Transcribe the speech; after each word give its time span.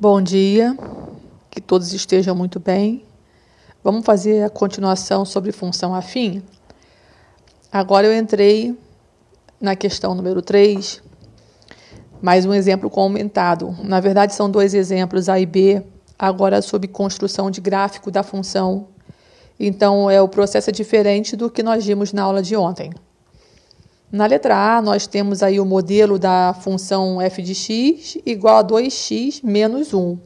Bom 0.00 0.22
dia, 0.22 0.74
que 1.50 1.60
todos 1.60 1.92
estejam 1.92 2.34
muito 2.34 2.58
bem. 2.58 3.04
Vamos 3.84 4.02
fazer 4.02 4.42
a 4.42 4.48
continuação 4.48 5.26
sobre 5.26 5.52
função 5.52 5.94
afim? 5.94 6.42
Agora 7.70 8.06
eu 8.06 8.18
entrei 8.18 8.74
na 9.60 9.76
questão 9.76 10.14
número 10.14 10.40
3, 10.40 11.02
mais 12.22 12.46
um 12.46 12.54
exemplo 12.54 12.88
com 12.88 13.02
aumentado. 13.02 13.76
Na 13.84 14.00
verdade, 14.00 14.34
são 14.34 14.50
dois 14.50 14.72
exemplos, 14.72 15.28
A 15.28 15.38
e 15.38 15.44
B, 15.44 15.82
agora 16.18 16.62
sobre 16.62 16.88
construção 16.88 17.50
de 17.50 17.60
gráfico 17.60 18.10
da 18.10 18.22
função. 18.22 18.88
Então, 19.58 20.10
é 20.10 20.18
o 20.22 20.28
processo 20.28 20.70
é 20.70 20.72
diferente 20.72 21.36
do 21.36 21.50
que 21.50 21.62
nós 21.62 21.84
vimos 21.84 22.10
na 22.10 22.22
aula 22.22 22.40
de 22.40 22.56
ontem. 22.56 22.90
Na 24.12 24.26
letra 24.26 24.76
A, 24.76 24.82
nós 24.82 25.06
temos 25.06 25.40
aí 25.40 25.60
o 25.60 25.64
modelo 25.64 26.18
da 26.18 26.52
função 26.52 27.20
f 27.20 27.40
de 27.42 27.54
x 27.54 28.18
igual 28.26 28.58
a 28.58 28.64
2x 28.64 29.40
menos 29.44 29.94
1. 29.94 30.18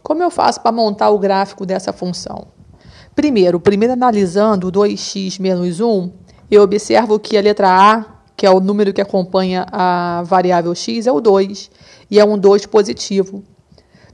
Como 0.00 0.22
eu 0.22 0.30
faço 0.30 0.60
para 0.60 0.70
montar 0.70 1.10
o 1.10 1.18
gráfico 1.18 1.66
dessa 1.66 1.92
função? 1.92 2.46
Primeiro, 3.12 3.58
primeiro 3.58 3.94
analisando 3.94 4.70
2x 4.70 5.40
menos 5.40 5.80
1, 5.80 6.12
eu 6.48 6.62
observo 6.62 7.18
que 7.18 7.36
a 7.36 7.40
letra 7.40 7.68
A, 7.68 8.04
que 8.36 8.46
é 8.46 8.50
o 8.50 8.60
número 8.60 8.92
que 8.92 9.00
acompanha 9.00 9.66
a 9.72 10.22
variável 10.24 10.72
x, 10.72 11.08
é 11.08 11.10
o 11.10 11.20
2, 11.20 11.72
e 12.08 12.20
é 12.20 12.24
um 12.24 12.38
2 12.38 12.66
positivo. 12.66 13.42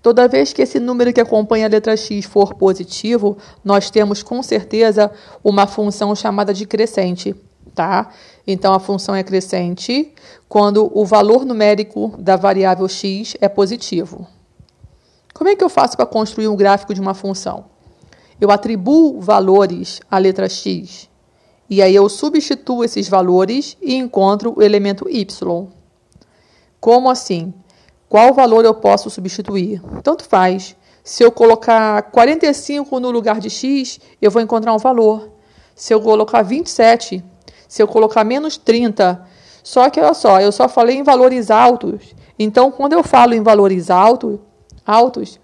Toda 0.00 0.26
vez 0.26 0.54
que 0.54 0.62
esse 0.62 0.80
número 0.80 1.12
que 1.12 1.20
acompanha 1.20 1.66
a 1.66 1.68
letra 1.68 1.98
x 1.98 2.24
for 2.24 2.54
positivo, 2.54 3.36
nós 3.62 3.90
temos 3.90 4.22
com 4.22 4.42
certeza 4.42 5.12
uma 5.44 5.66
função 5.66 6.14
chamada 6.14 6.54
de 6.54 6.64
crescente 6.64 7.36
tá? 7.74 8.10
Então, 8.46 8.72
a 8.74 8.80
função 8.80 9.14
é 9.14 9.22
crescente 9.22 10.12
quando 10.48 10.90
o 10.92 11.04
valor 11.04 11.44
numérico 11.44 12.14
da 12.18 12.36
variável 12.36 12.88
x 12.88 13.36
é 13.40 13.48
positivo. 13.48 14.26
Como 15.32 15.48
é 15.48 15.56
que 15.56 15.64
eu 15.64 15.68
faço 15.68 15.96
para 15.96 16.06
construir 16.06 16.48
um 16.48 16.56
gráfico 16.56 16.92
de 16.92 17.00
uma 17.00 17.14
função? 17.14 17.66
Eu 18.40 18.50
atribuo 18.50 19.20
valores 19.20 20.00
à 20.10 20.18
letra 20.18 20.48
x, 20.48 21.08
e 21.68 21.80
aí 21.80 21.94
eu 21.94 22.08
substituo 22.08 22.82
esses 22.82 23.08
valores 23.08 23.76
e 23.80 23.94
encontro 23.94 24.54
o 24.56 24.62
elemento 24.62 25.08
y. 25.08 25.68
Como 26.80 27.08
assim? 27.08 27.54
Qual 28.08 28.34
valor 28.34 28.64
eu 28.64 28.74
posso 28.74 29.08
substituir? 29.08 29.80
Tanto 30.02 30.24
faz. 30.24 30.74
Se 31.04 31.22
eu 31.22 31.30
colocar 31.30 32.02
45 32.10 32.98
no 32.98 33.10
lugar 33.10 33.38
de 33.38 33.48
x, 33.48 34.00
eu 34.20 34.30
vou 34.30 34.42
encontrar 34.42 34.74
um 34.74 34.78
valor. 34.78 35.30
Se 35.76 35.94
eu 35.94 36.00
colocar 36.00 36.42
27, 36.42 37.24
se 37.70 37.80
eu 37.80 37.86
colocar 37.86 38.24
menos 38.24 38.56
30. 38.56 39.24
Só 39.62 39.88
que, 39.88 40.00
olha 40.00 40.12
só, 40.12 40.40
eu 40.40 40.50
só 40.50 40.68
falei 40.68 40.96
em 40.96 41.04
valores 41.04 41.52
altos. 41.52 42.16
Então, 42.36 42.68
quando 42.72 42.94
eu 42.94 43.04
falo 43.04 43.32
em 43.32 43.44
valores 43.44 43.90
alto, 43.90 44.40
altos, 44.84 45.38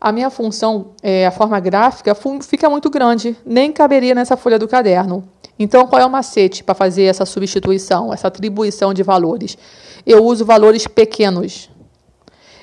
a 0.00 0.12
minha 0.12 0.30
função, 0.30 0.92
é, 1.02 1.26
a 1.26 1.32
forma 1.32 1.58
gráfica, 1.58 2.16
fica 2.42 2.70
muito 2.70 2.88
grande, 2.88 3.36
nem 3.44 3.72
caberia 3.72 4.14
nessa 4.14 4.36
folha 4.36 4.60
do 4.60 4.68
caderno. 4.68 5.28
Então, 5.58 5.88
qual 5.88 6.00
é 6.00 6.06
o 6.06 6.10
macete 6.10 6.62
para 6.62 6.72
fazer 6.72 7.02
essa 7.02 7.26
substituição, 7.26 8.12
essa 8.12 8.28
atribuição 8.28 8.94
de 8.94 9.02
valores? 9.02 9.58
Eu 10.06 10.24
uso 10.24 10.44
valores 10.44 10.86
pequenos. 10.86 11.68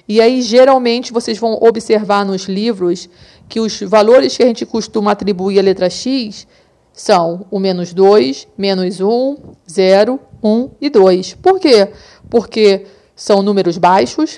E 0.08 0.22
aí, 0.22 0.42
geralmente, 0.42 1.12
vocês 1.12 1.38
vão 1.38 1.58
observar 1.62 2.26
nos 2.26 2.44
livros 2.44 3.10
que 3.50 3.60
os 3.60 3.82
valores 3.82 4.38
que 4.38 4.44
a 4.44 4.48
gente 4.48 4.66
costuma 4.66 5.12
atribuir 5.12 5.60
à 5.60 5.62
letra 5.62 5.90
X 5.90 6.48
são 6.94 7.48
o 7.50 7.60
menos 7.60 7.94
2, 7.94 8.48
menos 8.56 9.02
1, 9.02 9.38
0, 9.70 10.20
1 10.44 10.70
e 10.80 10.90
2. 10.90 11.34
Por 11.36 11.60
quê? 11.60 11.90
Porque 12.30 12.86
são 13.16 13.42
números 13.42 13.78
baixos, 13.78 14.38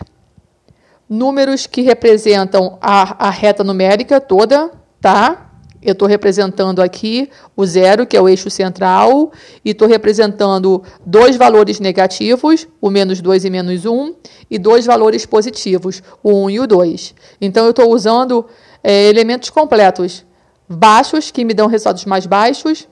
números 1.08 1.67
que 1.67 1.81
representam 1.81 2.78
a, 2.81 3.28
a 3.28 3.30
reta 3.30 3.64
numérica 3.64 4.22
toda, 4.22 4.72
tá? 5.02 5.52
Eu 5.81 5.92
estou 5.92 6.08
representando 6.08 6.81
aqui 6.81 7.30
o 7.55 7.64
zero, 7.64 8.08
que 8.08 8.17
é 8.17 8.21
o 8.21 8.27
eixo 8.27 8.49
central, 8.49 9.32
e 9.64 9.70
estou 9.70 9.87
representando 9.87 10.82
dois 11.05 11.36
valores 11.36 11.80
negativos, 11.80 12.67
o 12.82 12.89
menos 12.89 13.22
2 13.22 13.45
e 13.45 13.49
menos 13.52 13.86
1, 13.86 14.16
e 14.49 14.58
dois 14.58 14.87
valores 14.87 15.27
positivos, 15.27 16.02
o 16.23 16.45
1 16.45 16.49
e 16.49 16.60
o 16.60 16.66
2. 16.66 17.14
Então, 17.39 17.66
eu 17.66 17.70
estou 17.70 17.93
usando 17.93 18.48
é, 18.83 19.08
elementos 19.10 19.52
completos 19.52 20.26
baixos, 20.67 21.31
que 21.31 21.45
me 21.45 21.53
dão 21.53 21.67
resultados 21.67 22.05
mais 22.05 22.26
baixos, 22.26 22.87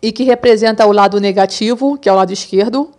e 0.00 0.12
que 0.12 0.22
representa 0.22 0.86
o 0.86 0.92
lado 0.92 1.20
negativo, 1.20 1.96
que 1.96 2.08
é 2.08 2.12
o 2.12 2.16
lado 2.16 2.32
esquerdo, 2.32 2.90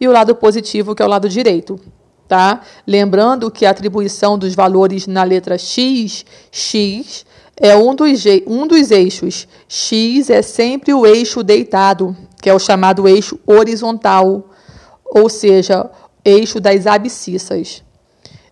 e 0.00 0.08
o 0.08 0.12
lado 0.12 0.34
positivo, 0.34 0.94
que 0.94 1.02
é 1.02 1.06
o 1.06 1.08
lado 1.08 1.28
direito. 1.28 1.78
Tá? 2.26 2.62
Lembrando 2.86 3.50
que 3.50 3.66
a 3.66 3.70
atribuição 3.70 4.38
dos 4.38 4.54
valores 4.54 5.06
na 5.06 5.22
letra 5.22 5.58
x, 5.58 6.24
x 6.50 7.26
é 7.56 7.76
um 7.76 7.94
dos, 7.94 8.24
um 8.46 8.66
dos 8.66 8.90
eixos. 8.90 9.46
x 9.68 10.30
é 10.30 10.42
sempre 10.42 10.92
o 10.92 11.06
eixo 11.06 11.42
deitado, 11.42 12.16
que 12.40 12.48
é 12.48 12.54
o 12.54 12.58
chamado 12.58 13.06
eixo 13.06 13.38
horizontal, 13.46 14.50
ou 15.04 15.28
seja, 15.28 15.90
eixo 16.24 16.58
das 16.58 16.86
abscissas. 16.86 17.82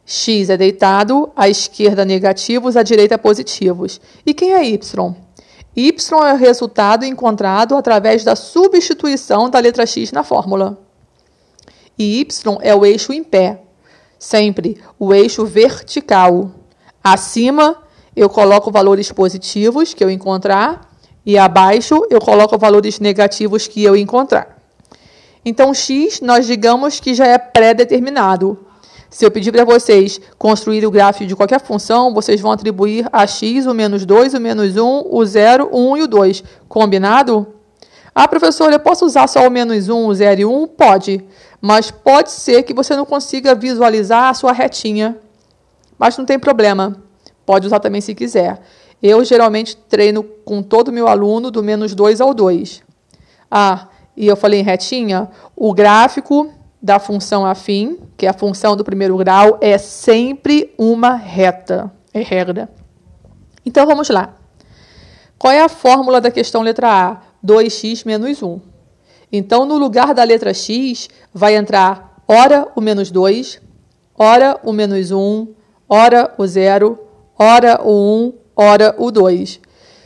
X 0.05 0.51
é 0.51 0.57
deitado, 0.57 1.31
à 1.37 1.49
esquerda 1.49 2.05
negativos, 2.05 2.77
à 2.77 2.83
direita 2.83 3.17
positivos. 3.17 4.01
E 4.27 4.35
quem 4.35 4.53
é 4.53 4.65
Y? 4.65 5.15
Y 5.75 6.27
é 6.27 6.35
o 6.35 6.37
resultado 6.37 7.05
encontrado 7.05 7.77
através 7.77 8.25
da 8.25 8.37
substituição 8.37 9.49
da 9.49 9.59
letra 9.59 9.87
X 9.87 10.13
na 10.13 10.23
fórmula. 10.23 10.79
E 11.99 12.21
Y 12.21 12.59
é 12.61 12.75
o 12.75 12.85
eixo 12.85 13.13
em 13.13 13.23
pé, 13.23 13.63
sempre 14.19 14.81
o 14.99 15.15
eixo 15.15 15.47
vertical. 15.47 16.51
Acima, 17.03 17.77
eu 18.15 18.29
coloco 18.29 18.71
valores 18.71 19.11
positivos 19.11 19.95
que 19.95 20.05
eu 20.05 20.11
encontrar, 20.11 20.93
e 21.25 21.39
abaixo, 21.39 22.05
eu 22.11 22.21
coloco 22.21 22.59
valores 22.59 22.99
negativos 22.99 23.69
que 23.69 23.83
eu 23.83 23.97
encontrar. 23.97 24.59
Então, 25.45 25.73
x, 25.73 26.21
nós 26.21 26.47
digamos 26.47 27.01
que 27.01 27.15
já 27.15 27.27
é 27.27 27.39
pré-determinado. 27.39 28.59
Se 29.13 29.27
eu 29.27 29.31
pedir 29.31 29.53
para 29.53 29.63
vocês 29.63 30.19
construir 30.39 30.87
o 30.87 30.91
gráfico 30.91 31.27
de 31.27 31.37
qualquer 31.37 31.61
função, 31.61 32.15
vocês 32.15 32.41
vão 32.41 32.51
atribuir 32.51 33.07
a 33.13 33.27
x 33.27 33.67
o 33.67 33.75
menos 33.75 34.07
2, 34.07 34.33
o 34.33 34.41
menos 34.41 34.75
1, 34.75 35.05
o 35.11 35.25
0, 35.27 35.69
o 35.71 35.93
1 35.93 35.97
e 35.99 36.03
o 36.05 36.09
2. 36.09 36.43
Combinado? 36.67 37.47
Ah, 38.15 38.27
professor, 38.27 38.73
eu 38.73 38.81
posso 38.81 39.05
usar 39.05 39.27
só 39.27 39.47
o 39.47 39.51
menos 39.51 39.91
1, 39.91 40.07
o 40.07 40.15
0 40.15 40.41
e 40.41 40.45
1? 40.47 40.67
Pode. 40.67 41.23
Mas 41.61 41.91
pode 41.91 42.31
ser 42.31 42.63
que 42.63 42.73
você 42.73 42.97
não 42.97 43.05
consiga 43.05 43.55
visualizar 43.55 44.31
a 44.31 44.35
sua 44.35 44.51
retinha. 44.51 45.19
Mas 45.99 46.17
não 46.17 46.25
tem 46.25 46.39
problema. 46.39 46.97
Pode 47.45 47.67
usar 47.67 47.81
também 47.81 48.01
se 48.01 48.15
quiser. 48.15 48.63
Eu 49.03 49.23
geralmente 49.27 49.77
treino 49.77 50.23
com 50.23 50.63
todo 50.63 50.91
meu 50.91 51.07
aluno 51.07 51.51
do 51.51 51.63
menos 51.63 51.95
2 51.95 52.19
ao 52.23 52.33
2. 52.33 52.83
Ah, 53.51 53.89
e 54.17 54.27
eu 54.27 54.37
falei 54.37 54.61
em 54.61 54.65
retinha? 54.65 55.29
O 55.55 55.75
gráfico 55.75 56.51
da 56.83 56.99
função 56.99 57.47
afim, 57.47 57.99
que 58.17 58.27
é 58.27 58.29
a 58.29 58.35
função 58.35 58.77
do 58.77 58.83
primeiro 58.83 59.17
grau, 59.17 59.59
é 59.61 59.79
sempre 59.79 60.75
uma 60.77 61.15
reta. 61.15 61.93
É 62.13 62.21
regra. 62.21 62.69
Então 63.65 63.87
vamos 63.87 64.09
lá. 64.09 64.35
Qual 65.39 65.53
é 65.53 65.61
a 65.61 65.69
fórmula 65.69 66.21
da 66.21 66.31
questão 66.31 66.63
letra 66.63 66.89
A? 66.89 67.21
2x 67.45 68.05
menos 68.05 68.43
1. 68.43 68.61
Então, 69.33 69.65
no 69.65 69.79
lugar 69.79 70.13
da 70.13 70.23
letra 70.23 70.53
x, 70.53 71.09
vai 71.33 71.57
entrar 71.57 72.23
ora 72.29 72.69
o 72.77 72.81
menos 72.81 73.11
2, 73.11 73.61
ora 74.17 74.61
o 74.63 74.73
menos 74.73 75.11
1, 75.11 75.49
ora 75.89 76.35
o 76.37 76.47
0, 76.47 76.99
ora 77.39 77.81
o 77.83 78.29
1, 78.29 78.33
ora 78.55 78.95
o 78.99 79.11
2. 79.11 79.61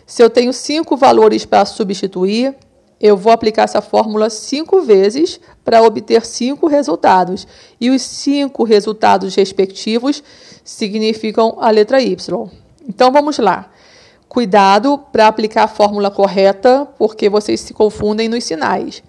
Se 0.06 0.22
eu 0.22 0.30
tenho 0.30 0.52
cinco 0.52 0.96
valores 0.96 1.44
para 1.44 1.64
substituir, 1.64 2.54
eu 3.00 3.16
vou 3.16 3.32
aplicar 3.32 3.64
essa 3.64 3.82
fórmula 3.82 4.30
cinco 4.30 4.80
vezes 4.80 5.38
para 5.64 5.82
obter 5.82 6.24
cinco 6.24 6.66
resultados. 6.66 7.46
E 7.80 7.90
os 7.90 8.02
cinco 8.02 8.64
resultados 8.64 9.34
respectivos 9.34 10.22
significam 10.64 11.56
a 11.60 11.70
letra 11.70 12.00
Y. 12.00 12.48
Então 12.88 13.12
vamos 13.12 13.38
lá. 13.38 13.70
Cuidado 14.28 14.98
para 15.12 15.28
aplicar 15.28 15.64
a 15.64 15.68
fórmula 15.68 16.10
correta, 16.10 16.86
porque 16.98 17.28
vocês 17.28 17.60
se 17.60 17.74
confundem 17.74 18.28
nos 18.28 18.44
sinais. 18.44 19.02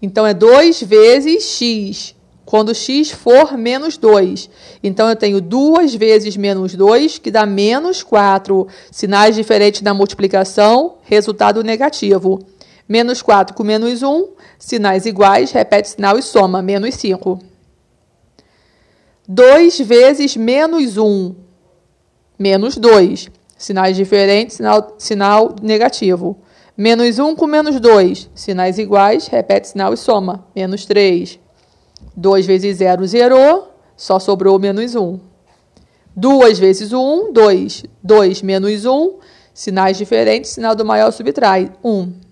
Então 0.00 0.26
é 0.26 0.34
2 0.34 0.82
vezes 0.82 1.44
x, 1.44 2.14
quando 2.44 2.74
x 2.74 3.10
for 3.10 3.56
menos 3.56 3.96
2. 3.96 4.50
Então 4.82 5.08
eu 5.08 5.16
tenho 5.16 5.40
2 5.40 5.94
vezes 5.94 6.36
menos 6.36 6.74
2, 6.74 7.18
que 7.18 7.30
dá 7.30 7.46
menos 7.46 8.02
4. 8.02 8.66
Sinais 8.90 9.36
diferentes 9.36 9.82
na 9.82 9.94
multiplicação, 9.94 10.96
resultado 11.02 11.62
negativo. 11.62 12.40
Menos 12.88 13.20
4 13.20 13.54
com 13.54 13.64
menos 13.64 14.02
1, 14.02 14.28
sinais 14.58 15.06
iguais, 15.06 15.50
repete 15.50 15.90
sinal 15.90 16.18
e 16.18 16.22
soma, 16.22 16.62
menos 16.62 16.94
5. 16.94 17.40
2 19.26 19.80
vezes 19.80 20.36
menos 20.36 20.96
1, 20.96 21.34
menos 22.38 22.76
2. 22.76 23.28
Sinais 23.58 23.96
diferentes, 23.96 24.56
sinal, 24.56 24.94
sinal 24.98 25.56
negativo. 25.60 26.38
Menos 26.76 27.18
1 27.18 27.34
com 27.34 27.46
menos 27.46 27.80
2, 27.80 28.30
sinais 28.34 28.78
iguais, 28.78 29.26
repete 29.26 29.68
sinal 29.68 29.92
e 29.92 29.96
soma, 29.96 30.46
menos 30.54 30.84
3. 30.84 31.40
2 32.14 32.46
vezes 32.46 32.76
0, 32.76 33.06
zerou, 33.06 33.74
só 33.96 34.20
sobrou 34.20 34.58
menos 34.58 34.94
1. 34.94 35.18
2 36.14 36.58
vezes 36.58 36.92
o 36.92 37.00
1, 37.00 37.32
2. 37.32 37.84
2 38.02 38.42
menos 38.42 38.84
1, 38.84 39.18
sinais 39.52 39.98
diferentes, 39.98 40.50
sinal 40.52 40.76
do 40.76 40.84
maior 40.84 41.10
subtrai, 41.10 41.72
1. 41.82 42.25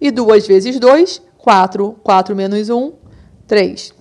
E 0.00 0.10
2 0.10 0.46
vezes 0.46 0.78
2, 0.78 1.22
4. 1.38 1.96
4 2.02 2.36
menos 2.36 2.68
1, 2.68 2.92
3. 3.46 3.94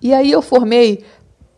E 0.00 0.14
aí 0.14 0.30
eu 0.30 0.40
formei 0.40 1.04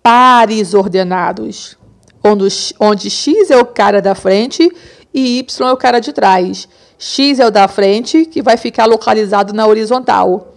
pares 0.02 0.74
ordenados, 0.74 1.76
onde, 2.24 2.48
onde 2.80 3.10
x 3.10 3.50
é 3.50 3.56
o 3.56 3.66
cara 3.66 4.00
da 4.00 4.14
frente 4.14 4.70
e 5.12 5.38
y 5.38 5.68
é 5.68 5.72
o 5.72 5.76
cara 5.76 6.00
de 6.00 6.12
trás. 6.12 6.68
x 6.98 7.38
é 7.38 7.46
o 7.46 7.50
da 7.50 7.68
frente, 7.68 8.24
que 8.26 8.42
vai 8.42 8.56
ficar 8.56 8.86
localizado 8.86 9.52
na 9.52 9.66
horizontal. 9.66 10.54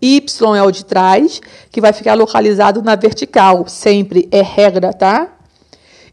y 0.00 0.56
é 0.56 0.62
o 0.62 0.70
de 0.70 0.84
trás, 0.84 1.40
que 1.70 1.80
vai 1.80 1.92
ficar 1.92 2.14
localizado 2.14 2.82
na 2.82 2.94
vertical. 2.94 3.66
Sempre 3.66 4.28
é 4.30 4.42
regra, 4.42 4.92
tá? 4.92 5.38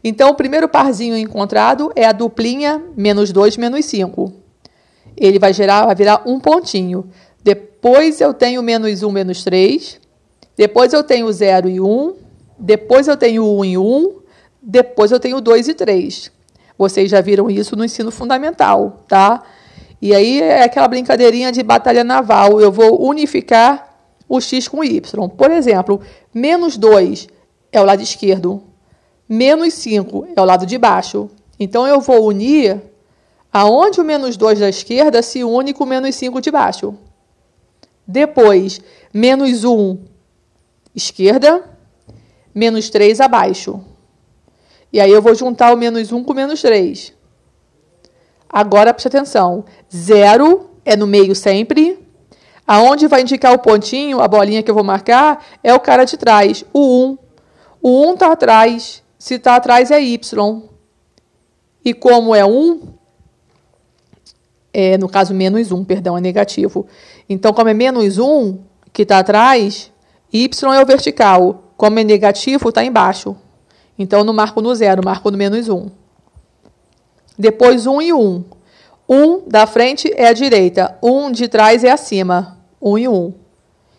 Então, 0.04 0.30
o 0.30 0.34
primeiro 0.34 0.68
parzinho 0.68 1.16
encontrado 1.16 1.92
é 1.94 2.04
a 2.04 2.12
duplinha 2.12 2.82
menos 2.96 3.30
2 3.30 3.56
menos 3.56 3.84
5. 3.84 4.41
Ele 5.16 5.38
vai, 5.38 5.52
gerar, 5.52 5.86
vai 5.86 5.94
virar 5.94 6.22
um 6.26 6.40
pontinho. 6.40 7.08
Depois 7.42 8.20
eu 8.20 8.32
tenho 8.32 8.62
menos 8.62 9.02
1 9.02 9.10
menos 9.10 9.44
3. 9.44 10.00
Depois 10.56 10.92
eu 10.92 11.02
tenho 11.02 11.30
0 11.32 11.68
e 11.68 11.80
1. 11.80 12.14
Depois 12.58 13.08
eu 13.08 13.16
tenho 13.16 13.44
1 13.44 13.64
e 13.64 13.78
1. 13.78 14.12
Depois 14.62 15.10
eu 15.10 15.18
tenho 15.18 15.40
2 15.40 15.68
e 15.68 15.74
3. 15.74 16.30
Vocês 16.78 17.10
já 17.10 17.20
viram 17.20 17.50
isso 17.50 17.76
no 17.76 17.84
ensino 17.84 18.10
fundamental, 18.10 19.04
tá? 19.06 19.42
E 20.00 20.14
aí 20.14 20.40
é 20.40 20.64
aquela 20.64 20.88
brincadeirinha 20.88 21.52
de 21.52 21.62
batalha 21.62 22.02
naval. 22.02 22.60
Eu 22.60 22.72
vou 22.72 23.06
unificar 23.06 23.96
o 24.28 24.40
x 24.40 24.66
com 24.66 24.78
o 24.78 24.84
y. 24.84 25.28
Por 25.28 25.50
exemplo, 25.50 26.00
menos 26.34 26.76
2 26.76 27.28
é 27.70 27.80
o 27.80 27.84
lado 27.84 28.02
esquerdo. 28.02 28.62
Menos 29.28 29.74
5 29.74 30.28
é 30.34 30.40
o 30.40 30.44
lado 30.44 30.66
de 30.66 30.76
baixo. 30.78 31.30
Então, 31.58 31.86
eu 31.86 32.00
vou 32.00 32.26
unir 32.26 32.80
aonde 33.52 34.00
o 34.00 34.04
menos 34.04 34.36
2 34.36 34.60
da 34.60 34.68
esquerda 34.68 35.22
se 35.22 35.44
une 35.44 35.74
com 35.74 35.84
o 35.84 35.86
menos 35.86 36.14
5 36.14 36.40
de 36.40 36.50
baixo. 36.50 36.94
Depois, 38.06 38.80
menos 39.12 39.64
1 39.64 39.98
esquerda, 40.94 41.62
menos 42.54 42.88
3 42.90 43.20
abaixo. 43.20 43.80
E 44.92 45.00
aí 45.00 45.10
eu 45.10 45.22
vou 45.22 45.34
juntar 45.34 45.72
o 45.72 45.76
menos 45.76 46.12
1 46.12 46.24
com 46.24 46.32
o 46.32 46.36
menos 46.36 46.60
3. 46.62 47.12
Agora 48.48 48.92
preste 48.92 49.08
atenção. 49.08 49.64
Zero 49.94 50.70
é 50.84 50.94
no 50.96 51.06
meio 51.06 51.34
sempre. 51.34 51.98
Aonde 52.66 53.06
vai 53.08 53.22
indicar 53.22 53.54
o 53.54 53.58
pontinho, 53.58 54.20
a 54.20 54.28
bolinha 54.28 54.62
que 54.62 54.70
eu 54.70 54.74
vou 54.74 54.84
marcar, 54.84 55.44
é 55.62 55.74
o 55.74 55.80
cara 55.80 56.04
de 56.04 56.16
trás, 56.16 56.64
o 56.72 57.06
1. 57.06 57.18
O 57.80 58.10
1 58.10 58.12
está 58.12 58.32
atrás. 58.32 59.02
Se 59.18 59.34
está 59.34 59.56
atrás 59.56 59.90
é 59.90 60.00
y. 60.00 60.62
E 61.84 61.94
como 61.94 62.34
é 62.34 62.44
1, 62.44 62.80
é, 64.72 64.96
no 64.96 65.08
caso 65.08 65.34
menos 65.34 65.70
1, 65.70 65.84
perdão, 65.84 66.16
é 66.16 66.20
negativo. 66.20 66.86
Então, 67.28 67.52
como 67.52 67.68
é 67.68 67.74
menos 67.74 68.18
1 68.18 68.58
que 68.92 69.02
está 69.02 69.18
atrás, 69.18 69.90
y 70.32 70.48
é 70.74 70.82
o 70.82 70.86
vertical. 70.86 71.74
Como 71.76 71.98
é 71.98 72.04
negativo, 72.04 72.68
está 72.68 72.84
embaixo. 72.84 73.36
Então, 73.98 74.24
não 74.24 74.32
marco 74.32 74.60
no 74.62 74.74
zero, 74.74 75.04
marco 75.04 75.30
no 75.30 75.36
menos 75.36 75.68
1. 75.68 75.86
Depois, 77.38 77.86
1 77.86 78.02
e 78.02 78.12
1. 78.12 78.44
1 79.08 79.48
da 79.48 79.66
frente 79.66 80.12
é 80.16 80.28
a 80.28 80.32
direita, 80.32 80.96
1 81.02 81.32
de 81.32 81.48
trás 81.48 81.84
é 81.84 81.90
acima. 81.90 82.58
1 82.80 82.98
e 82.98 83.08
1. 83.08 83.34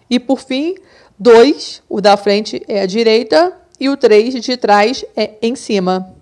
E, 0.09 0.19
por 0.19 0.39
fim, 0.39 0.75
2, 1.19 1.83
o 1.87 2.01
da 2.01 2.17
frente 2.17 2.61
é 2.67 2.81
a 2.81 2.85
direita 2.85 3.53
e 3.79 3.89
o 3.89 3.97
3 3.97 4.33
de 4.35 4.57
trás 4.57 5.05
é 5.15 5.31
em 5.41 5.55
cima. 5.55 6.13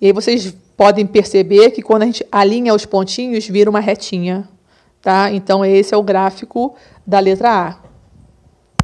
E 0.00 0.06
aí 0.06 0.12
vocês 0.12 0.54
podem 0.76 1.06
perceber 1.06 1.70
que 1.70 1.82
quando 1.82 2.02
a 2.02 2.06
gente 2.06 2.26
alinha 2.30 2.74
os 2.74 2.84
pontinhos, 2.84 3.46
vira 3.46 3.70
uma 3.70 3.80
retinha. 3.80 4.48
Tá? 5.00 5.30
Então, 5.30 5.64
esse 5.64 5.94
é 5.94 5.96
o 5.96 6.02
gráfico 6.02 6.74
da 7.06 7.18
letra 7.18 7.68
A. 7.68 7.83